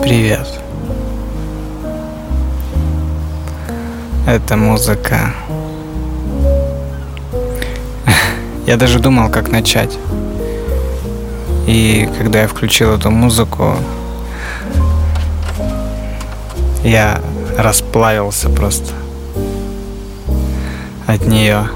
[0.00, 0.48] Привет.
[4.26, 5.32] Это музыка.
[8.66, 9.98] Я даже думал, как начать.
[11.66, 13.76] И когда я включил эту музыку,
[16.82, 17.20] я
[17.56, 18.92] расплавился просто
[21.06, 21.68] от нее.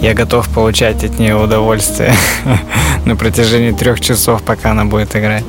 [0.00, 2.14] Я готов получать от нее удовольствие
[3.04, 5.44] на протяжении трех часов, пока она будет играть.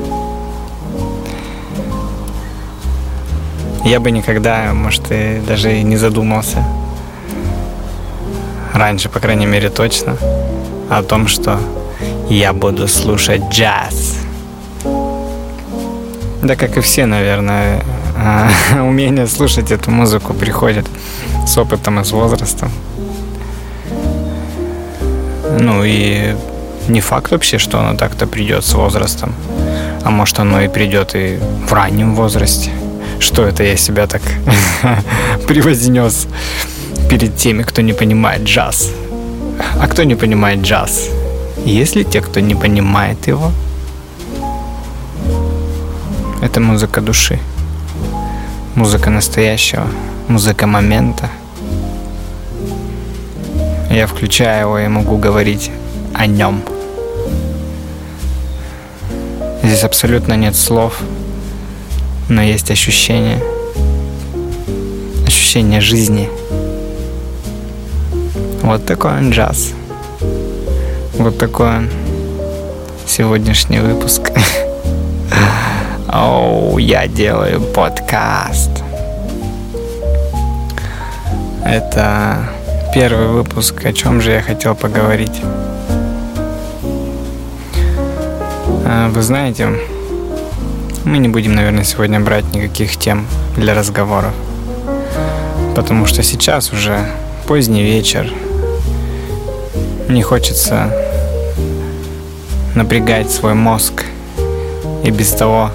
[3.83, 6.63] Я бы никогда, может, и даже не задумался.
[8.73, 10.17] Раньше, по крайней мере, точно.
[10.89, 11.59] О том, что
[12.29, 14.17] я буду слушать джаз.
[16.43, 17.83] Да, как и все, наверное,
[18.17, 18.49] а,
[18.83, 20.87] умение слушать эту музыку приходит
[21.47, 22.71] с опытом и с возрастом.
[25.59, 26.35] Ну и
[26.87, 29.33] не факт вообще, что оно так-то придет с возрастом.
[30.03, 32.71] А может оно и придет и в раннем возрасте.
[33.21, 34.21] Что это я себя так
[35.47, 36.27] превознес
[37.07, 38.89] перед теми, кто не понимает джаз.
[39.79, 41.09] А кто не понимает джаз?
[41.63, 43.51] Есть ли те, кто не понимает его?
[46.41, 47.39] Это музыка души.
[48.73, 49.85] Музыка настоящего.
[50.27, 51.29] Музыка момента.
[53.91, 55.69] Я включаю его и могу говорить
[56.15, 56.63] о нем.
[59.61, 61.03] Здесь абсолютно нет слов,
[62.31, 63.43] но есть ощущение.
[65.27, 66.29] Ощущение жизни.
[68.61, 69.73] Вот такой он джаз.
[71.17, 71.89] Вот такой он
[73.05, 74.31] сегодняшний выпуск.
[76.07, 78.71] Оу, я делаю подкаст.
[81.65, 82.49] Это
[82.95, 83.85] первый выпуск.
[83.85, 85.41] О чем же я хотел поговорить?
[88.85, 89.77] А, вы знаете,
[91.03, 93.25] мы не будем, наверное, сегодня брать никаких тем
[93.55, 94.33] для разговоров.
[95.75, 97.09] Потому что сейчас уже
[97.47, 98.31] поздний вечер.
[100.09, 100.93] Не хочется
[102.75, 104.05] напрягать свой мозг
[105.03, 105.71] и без того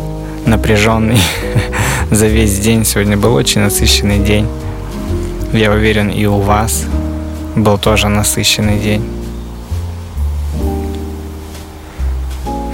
[0.47, 1.19] напряженный
[2.11, 2.85] за весь день.
[2.85, 4.47] Сегодня был очень насыщенный день.
[5.53, 6.85] Я уверен, и у вас
[7.57, 9.05] был тоже насыщенный день.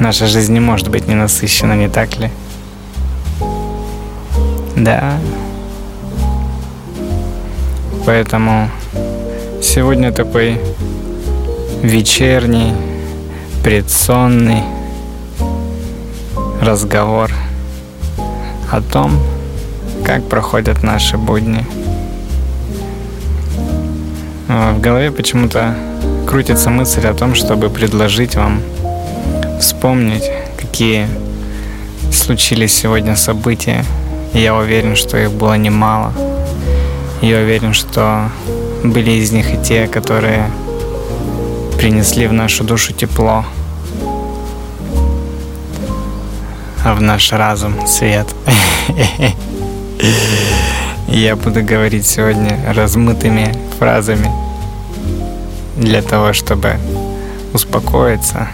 [0.01, 2.31] Наша жизнь не может быть не насыщена, не так ли?
[4.83, 5.17] Да.
[8.05, 8.69] Поэтому
[9.63, 10.61] сегодня такой
[11.85, 12.73] вечерний,
[13.63, 14.65] предсонный
[16.61, 17.31] разговор
[18.73, 19.21] о том,
[20.05, 21.65] как проходят наши будни.
[24.49, 25.77] В голове почему-то
[26.29, 28.61] крутится мысль о том, чтобы предложить вам
[29.61, 30.29] вспомнить,
[30.61, 31.07] какие
[32.11, 33.85] случились сегодня события.
[34.35, 36.13] Я уверен, что их было немало.
[37.21, 38.31] Я уверен, что
[38.83, 40.51] были из них и те, которые
[41.77, 43.45] принесли в нашу душу тепло,
[46.85, 48.27] а в наш разум свет.
[51.09, 54.31] Я буду говорить сегодня размытыми фразами
[55.77, 56.77] для того, чтобы
[57.53, 58.49] успокоиться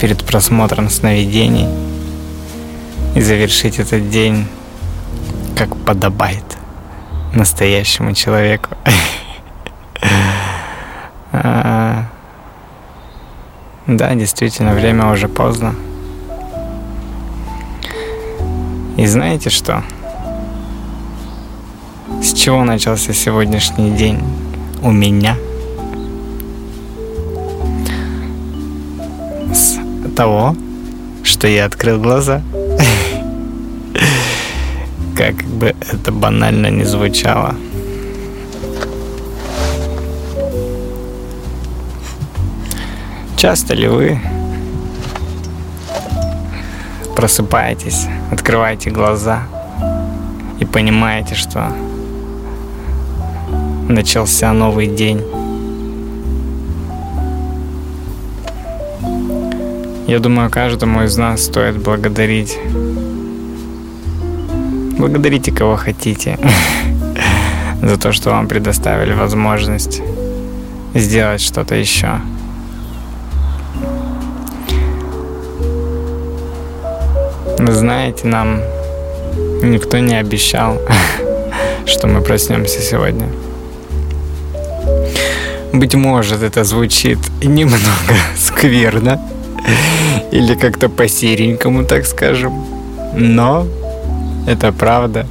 [0.00, 1.66] перед просмотром сновидений
[3.14, 4.46] и завершить этот день
[5.56, 6.44] как подобает
[7.34, 8.70] настоящему человеку.
[11.38, 12.04] А,
[13.86, 15.74] да, действительно, время уже поздно.
[18.96, 19.82] И знаете что?
[22.22, 24.22] С чего начался сегодняшний день
[24.82, 25.36] у меня?
[29.52, 29.78] С
[30.16, 30.56] того,
[31.22, 32.40] что я открыл глаза.
[35.26, 37.56] Как бы это банально не звучало.
[43.36, 44.20] Часто ли вы
[47.16, 49.42] просыпаетесь, открываете глаза
[50.60, 51.72] и понимаете, что
[53.88, 55.24] начался новый день.
[60.06, 62.56] Я думаю, каждому из нас стоит благодарить.
[64.98, 66.38] Благодарите кого хотите.
[67.82, 70.02] за то, что вам предоставили возможность
[70.94, 72.20] сделать что-то еще.
[77.58, 78.60] Вы знаете, нам
[79.62, 80.78] никто не обещал,
[81.86, 83.28] что мы проснемся сегодня.
[85.72, 87.78] Быть может, это звучит немного
[88.36, 89.20] скверно
[90.32, 92.64] или как-то по-серенькому, так скажем.
[93.14, 93.66] Но
[94.46, 95.26] это правда.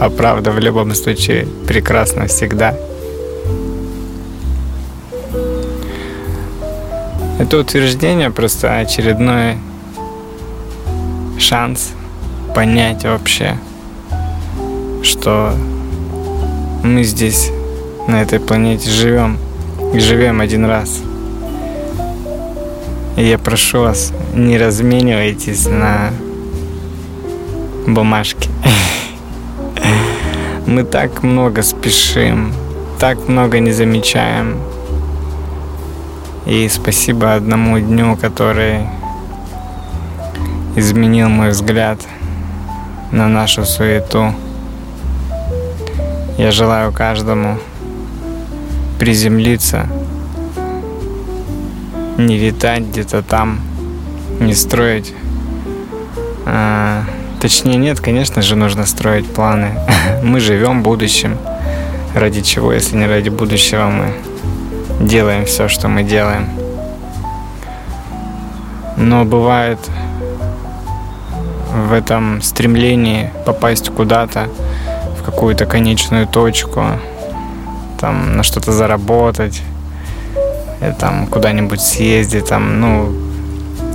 [0.00, 2.74] А правда в любом случае прекрасна всегда.
[7.38, 9.56] Это утверждение просто очередной
[11.38, 11.92] шанс
[12.54, 13.56] понять вообще,
[15.02, 15.52] что
[16.82, 17.50] мы здесь,
[18.08, 19.38] на этой планете живем
[19.94, 21.00] и живем один раз.
[23.16, 26.10] И я прошу вас, не разменивайтесь на
[27.86, 28.48] бумажки.
[30.66, 32.52] Мы так много спешим,
[32.98, 34.58] так много не замечаем.
[36.46, 38.80] И спасибо одному дню, который
[40.76, 41.98] изменил мой взгляд
[43.10, 44.34] на нашу суету.
[46.38, 47.58] Я желаю каждому
[48.98, 49.86] приземлиться,
[52.16, 53.60] не витать где-то там,
[54.40, 55.14] не строить
[56.46, 57.04] а,
[57.42, 59.72] Точнее, нет, конечно же, нужно строить планы.
[60.22, 61.38] Мы живем будущим.
[62.14, 64.14] Ради чего, если не ради будущего, мы
[65.00, 66.48] делаем все, что мы делаем.
[68.96, 69.80] Но бывает
[71.88, 74.48] в этом стремлении попасть куда-то,
[75.18, 76.84] в какую-то конечную точку,
[77.98, 79.62] там на что-то заработать,
[80.80, 83.12] и, там куда-нибудь съездить, там, ну,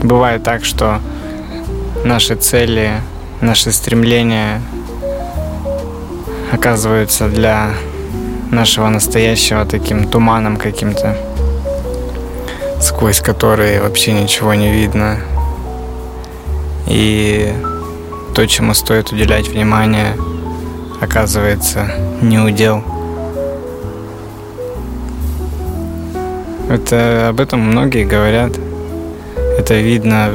[0.04, 1.00] бывает так, что
[2.04, 2.92] наши цели
[3.42, 4.62] наши стремления
[6.52, 7.74] оказываются для
[8.52, 11.18] нашего настоящего таким туманом каким-то,
[12.82, 15.20] сквозь который вообще ничего не видно.
[16.88, 17.54] И
[18.34, 20.16] то, чему стоит уделять внимание,
[21.02, 21.92] оказывается
[22.22, 22.84] не удел.
[26.70, 28.54] Это об этом многие говорят.
[29.58, 30.32] Это видно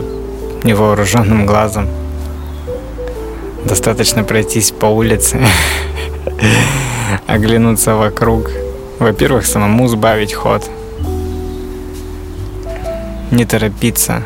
[0.62, 1.88] невооруженным глазом.
[3.64, 5.40] Достаточно пройтись по улице,
[7.26, 8.50] оглянуться вокруг.
[8.98, 10.68] Во-первых, самому сбавить ход.
[13.30, 14.22] Не торопиться.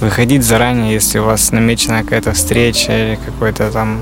[0.00, 4.00] Выходить заранее, если у вас намечена какая-то встреча или какой-то там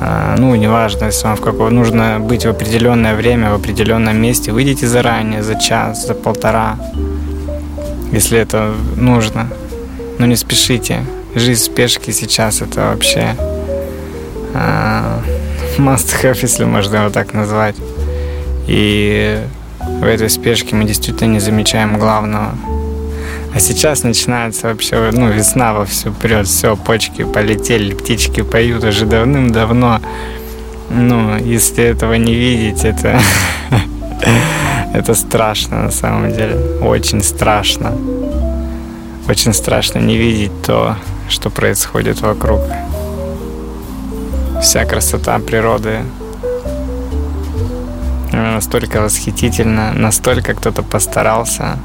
[0.00, 4.52] а, ну, неважно, если вам в какое нужно быть в определенное время, в определенном месте,
[4.52, 6.76] выйдите заранее, за час, за полтора,
[8.12, 9.48] если это нужно.
[10.18, 11.04] Но не спешите
[11.34, 13.36] жизнь спешки сейчас это вообще
[14.54, 15.22] uh,
[15.78, 17.76] must have, если можно его так назвать.
[18.66, 19.40] И
[19.78, 22.54] в этой спешке мы действительно не замечаем главного.
[23.54, 29.04] А сейчас начинается вообще, ну, весна во все прет, все, почки полетели, птички поют уже
[29.04, 30.00] давным-давно.
[30.88, 33.20] Ну, если этого не видеть, это,
[34.94, 37.92] это страшно на самом деле, очень страшно.
[39.28, 40.96] Очень страшно не видеть то,
[41.32, 42.60] что происходит вокруг.
[44.60, 46.00] Вся красота природы
[48.32, 51.78] Она настолько восхитительна, настолько кто-то постарался,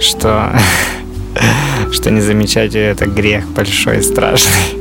[0.00, 0.50] что,
[1.92, 4.78] что не замечать ее это грех большой и страшный.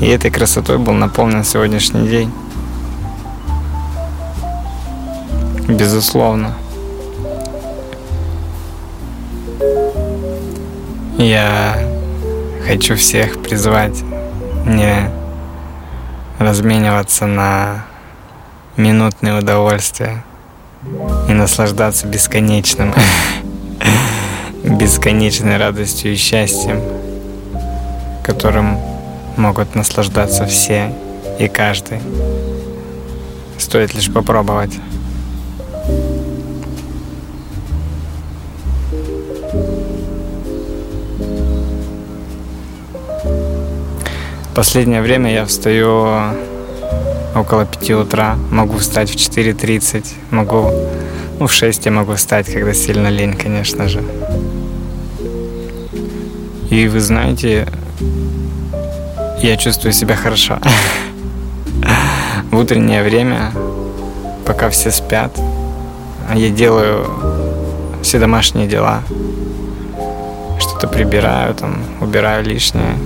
[0.00, 2.32] И этой красотой был наполнен сегодняшний день.
[5.68, 6.54] Безусловно.
[11.18, 11.76] Я
[12.64, 14.04] хочу всех призвать
[14.64, 15.10] не
[16.38, 17.86] размениваться на
[18.76, 20.22] минутные удовольствия
[21.28, 22.94] и наслаждаться бесконечным,
[24.62, 26.80] бесконечной радостью и счастьем,
[28.22, 28.78] которым
[29.36, 30.94] могут наслаждаться все
[31.40, 31.98] и каждый.
[33.58, 34.78] Стоит лишь попробовать.
[44.58, 46.18] Последнее время я встаю
[47.36, 50.72] около 5 утра, могу встать в 4.30, могу,
[51.38, 54.02] ну, в 6 я могу встать, когда сильно лень, конечно же.
[56.70, 57.68] И вы знаете,
[59.42, 60.58] я чувствую себя хорошо.
[62.50, 63.52] В утреннее время,
[64.44, 65.38] пока все спят,
[66.34, 67.08] я делаю
[68.02, 69.04] все домашние дела.
[70.58, 72.96] Что-то прибираю, там, убираю лишнее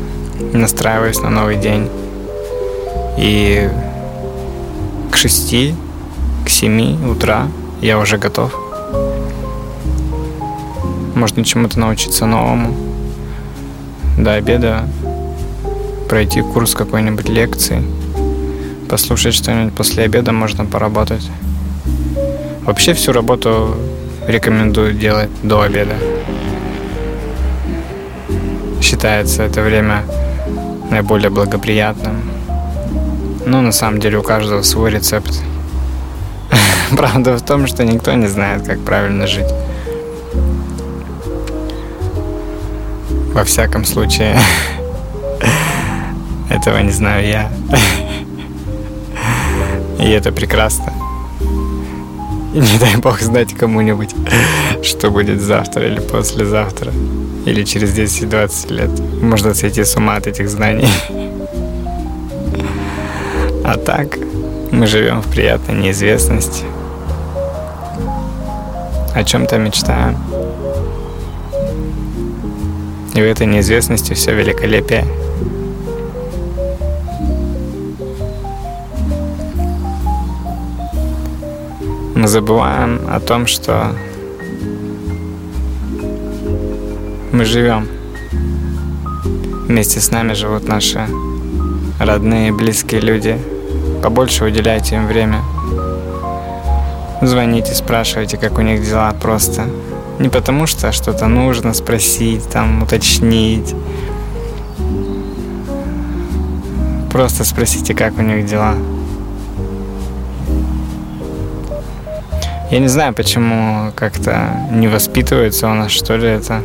[0.53, 1.89] настраиваюсь на новый день.
[3.19, 3.69] И
[5.11, 5.75] к шести,
[6.45, 7.49] к семи утра
[7.81, 8.55] я уже готов.
[11.15, 12.75] Можно чему-то научиться новому.
[14.19, 14.89] До обеда
[16.09, 17.83] пройти курс какой-нибудь лекции.
[18.89, 21.29] Послушать что-нибудь после обеда можно поработать.
[22.65, 23.75] Вообще всю работу
[24.27, 25.95] рекомендую делать до обеда.
[29.03, 30.05] Считается это время
[30.89, 32.23] наиболее благоприятным.
[33.45, 35.43] Но на самом деле у каждого свой рецепт.
[36.97, 39.53] Правда в том, что никто не знает, как правильно жить.
[43.35, 44.39] Во всяком случае,
[46.49, 47.51] этого не знаю я.
[49.99, 50.93] И это прекрасно.
[52.55, 54.15] И не дай бог знать кому-нибудь,
[54.83, 56.93] что будет завтра или послезавтра,
[57.47, 58.91] или через 10-20 лет.
[59.23, 60.89] Можно сойти с ума от этих знаний.
[63.65, 64.19] А так,
[64.73, 66.65] мы живем в приятной неизвестности.
[69.15, 70.17] О чем-то мечтаем.
[73.15, 75.07] И в этой неизвестности все великолепие–
[82.23, 83.97] мы забываем о том, что
[87.43, 87.89] мы живем.
[89.67, 91.09] Вместе с нами живут наши
[91.99, 93.37] родные, близкие люди.
[94.01, 95.41] Побольше уделяйте им время.
[97.21, 99.65] Звоните, спрашивайте, как у них дела просто.
[100.21, 103.75] Не потому что что-то нужно спросить, там, уточнить.
[107.11, 108.77] Просто спросите, как у них дела.
[112.71, 116.63] Я не знаю, почему как-то не воспитывается у нас, что ли, это.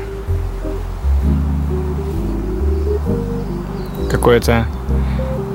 [4.09, 4.65] Какая-то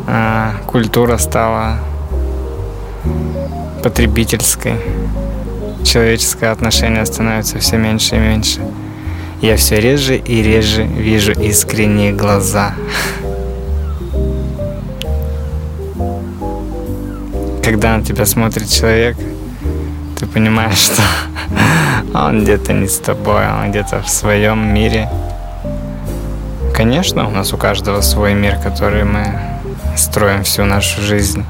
[0.07, 1.79] а, культура стала
[3.83, 4.75] потребительской.
[5.85, 8.61] Человеческое отношение становится все меньше и меньше.
[9.41, 12.75] Я все реже и реже вижу искренние глаза.
[17.65, 19.17] Когда на тебя смотрит человек,
[20.19, 21.03] ты понимаешь, что
[22.15, 25.09] он где-то не с тобой, он где-то в своем мире.
[26.83, 29.25] Конечно, у нас у каждого свой мир, который мы
[29.97, 31.45] строим всю нашу жизнь.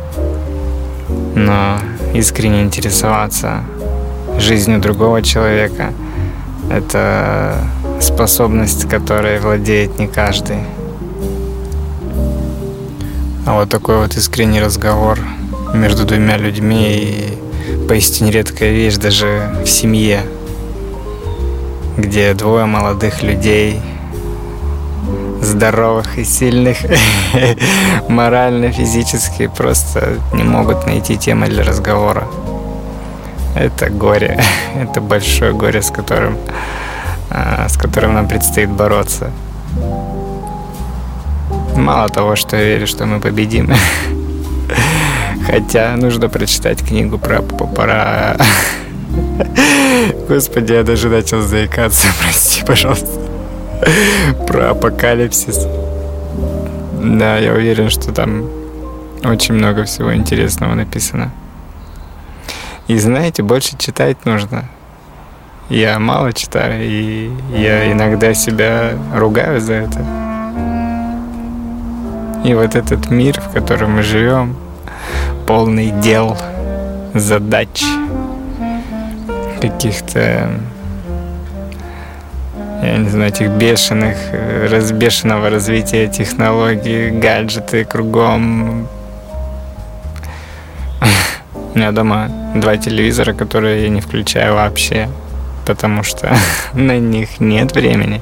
[1.35, 1.79] Но
[2.13, 3.65] искренне интересоваться
[4.37, 5.95] жизнью другого человека—
[6.71, 7.57] это
[7.99, 10.59] способность, которой владеет не каждый.
[13.47, 15.19] А вот такой вот искренний разговор
[15.73, 20.21] между двумя людьми и поистине редкая вещь даже в семье,
[21.97, 23.81] где двое молодых людей,
[25.43, 26.79] здоровых и сильных,
[28.09, 32.27] морально, физически, просто не могут найти темы для разговора.
[33.57, 34.43] Это горе,
[34.75, 36.39] это большое горе, с которым,
[37.31, 39.31] а, с которым нам предстоит бороться.
[41.77, 43.73] Мало того, что я верю, что мы победим,
[45.47, 47.43] Хотя нужно прочитать книгу про...
[47.43, 48.37] про...
[50.29, 53.32] Господи, я даже начал заикаться, прости, пожалуйста.
[54.47, 55.67] Про апокалипсис.
[57.03, 58.49] Да, я уверен, что там
[59.25, 61.31] очень много всего интересного написано.
[62.89, 64.65] И знаете, больше читать нужно.
[65.69, 70.05] Я мало читаю, и я иногда себя ругаю за это.
[72.45, 74.57] И вот этот мир, в котором мы живем,
[75.47, 76.37] полный дел,
[77.15, 77.85] задач,
[79.61, 80.51] каких-то,
[82.83, 84.17] я не знаю, этих бешеных,
[84.69, 88.89] разбешенного развития технологий, гаджеты кругом.
[91.75, 95.09] У меня дома два телевизора, которые я не включаю вообще,
[95.65, 96.37] потому что
[96.75, 98.21] на них нет времени.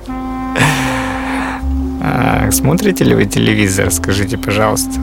[2.03, 5.01] А смотрите ли вы телевизор, скажите, пожалуйста?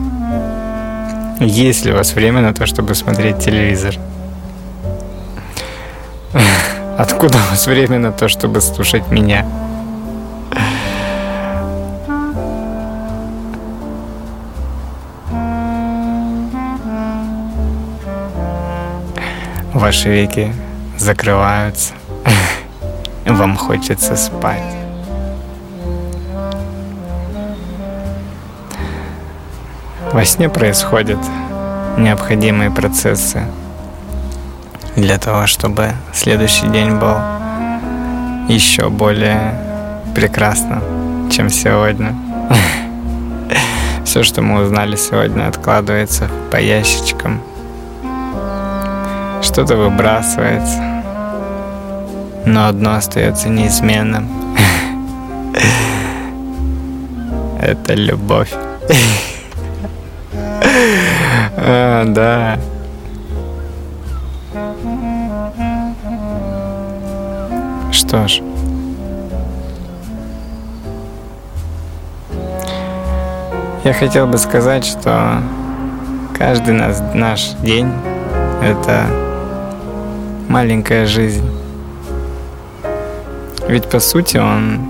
[1.40, 3.96] Есть ли у вас время на то, чтобы смотреть телевизор?
[6.98, 9.46] Откуда у вас время на то, чтобы слушать меня?
[19.72, 20.52] Ваши веки
[20.98, 21.94] закрываются.
[23.24, 24.60] Вам хочется спать.
[30.12, 31.20] Во сне происходят
[31.96, 33.44] необходимые процессы
[35.00, 37.16] для того, чтобы следующий день был
[38.48, 39.54] еще более
[40.14, 42.14] прекрасным, чем сегодня.
[44.04, 47.40] Все, что мы узнали сегодня, откладывается по ящичкам.
[49.42, 51.02] Что-то выбрасывается.
[52.44, 54.28] Но одно остается неизменным.
[57.60, 58.52] Это любовь.
[61.60, 62.56] А, да.
[68.08, 68.40] Что ж.
[73.84, 75.42] Я хотел бы сказать, что
[76.32, 77.92] каждый наш, наш день—
[78.62, 79.04] это
[80.48, 81.44] маленькая жизнь.
[83.68, 84.80] Ведь по сути он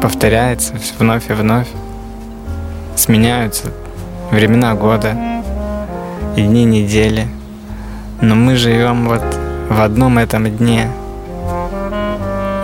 [0.00, 1.68] повторяется вновь и вновь.
[2.96, 3.66] Сменяются
[4.30, 5.14] времена года
[6.36, 7.28] и дни недели.
[8.22, 9.22] Но мы живем вот
[9.68, 10.88] в одном этом дне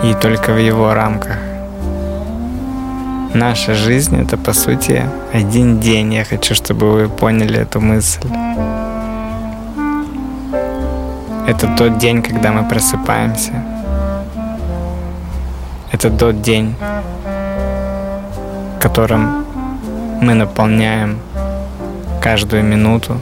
[0.03, 1.37] и только в его рамках.
[3.33, 6.13] Наша жизнь— это, по сути, один день.
[6.13, 8.21] Я хочу, чтобы вы поняли эту мысль.
[11.47, 13.53] Это тот день, когда мы просыпаемся.
[15.91, 16.75] Это тот день,
[18.79, 19.45] которым
[20.21, 21.19] мы наполняем
[22.21, 23.19] каждую минуту.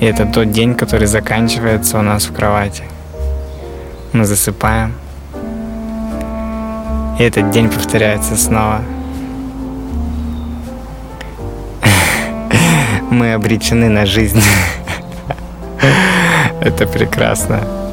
[0.00, 2.84] И это тот день, который заканчивается у нас в кровати.
[4.12, 4.94] Мы засыпаем—
[7.18, 8.82] и этот день повторяется снова.
[13.10, 14.42] Мы обречены на жизнь.
[16.60, 17.85] Это прекрасно.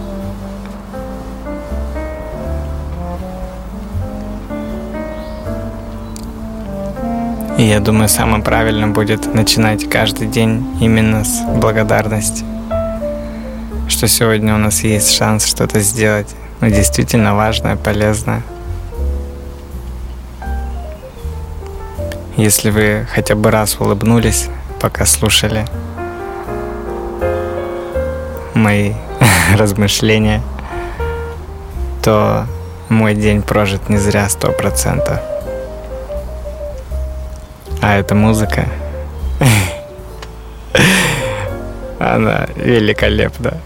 [7.64, 12.44] И я думаю, самым правильным будет начинать каждый день именно с благодарности,
[13.88, 16.28] что сегодня у нас есть шанс что-то сделать,
[16.60, 18.44] ну, действительно важное, полезное.
[22.36, 24.50] Если вы хотя бы раз улыбнулись,
[24.82, 25.66] пока слушали
[28.54, 28.92] мои
[29.58, 30.42] размышления,
[32.04, 32.46] то
[32.90, 35.33] мой день прожит не зря сто процентов.
[37.86, 38.66] А эта музыка,
[42.00, 43.58] она великолепна.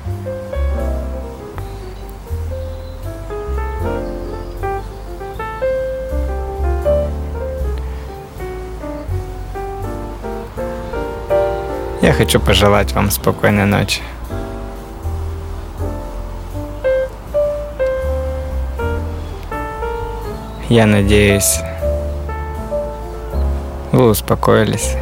[12.02, 14.02] Я хочу пожелать вам спокойной ночи.
[20.70, 21.60] Я надеюсь,
[23.98, 24.96] вы успокоились.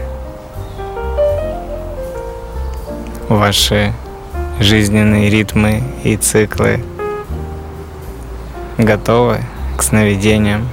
[3.27, 3.93] Ваши
[4.61, 6.81] жизненные ритмы и циклы
[8.77, 9.41] готовы
[9.77, 10.69] к сновидениям.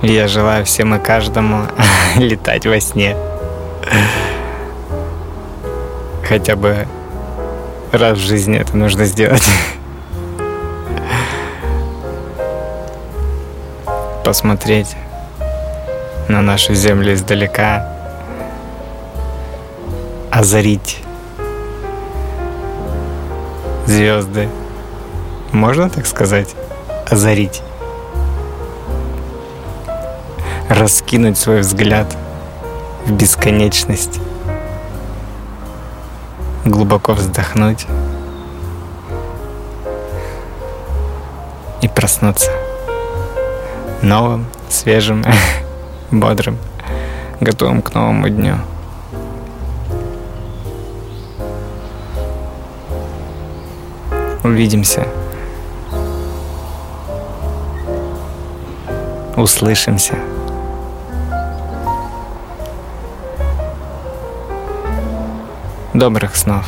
[0.00, 1.62] Я желаю всем и каждому
[2.16, 3.16] летать во сне.
[6.22, 6.86] Хотя бы
[7.90, 9.48] раз в жизни это нужно сделать.
[14.24, 14.96] Посмотреть
[16.28, 17.92] на нашу землю издалека,
[20.30, 21.02] озарить
[23.86, 24.48] звезды.
[25.52, 26.54] Можно так сказать?
[27.08, 27.62] Озарить.
[30.68, 32.06] Раскинуть свой взгляд–
[33.06, 34.18] в бесконечность.
[36.64, 37.86] Глубоко вздохнуть
[41.80, 42.50] и проснуться
[44.02, 45.24] новым, свежим,
[46.10, 46.58] бодрым,
[47.40, 48.56] готовым к новому дню.
[54.44, 55.06] Увидимся.
[59.36, 60.14] Услышимся.
[65.92, 66.66] Добрых снов.